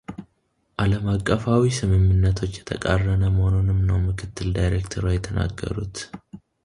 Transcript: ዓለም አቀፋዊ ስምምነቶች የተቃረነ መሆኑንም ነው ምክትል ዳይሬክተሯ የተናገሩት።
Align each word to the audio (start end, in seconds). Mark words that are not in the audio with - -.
ዓለም 0.83 1.03
አቀፋዊ 1.15 1.65
ስምምነቶች 1.79 2.53
የተቃረነ 2.61 3.23
መሆኑንም 3.35 3.79
ነው 3.89 3.99
ምክትል 4.07 4.49
ዳይሬክተሯ 4.57 5.05
የተናገሩት። 5.15 5.95